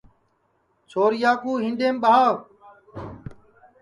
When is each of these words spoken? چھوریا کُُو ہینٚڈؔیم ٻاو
چھوریا 0.89 1.31
کُُو 1.41 1.51
ہینٚڈؔیم 1.63 1.95
ٻاو 2.03 2.31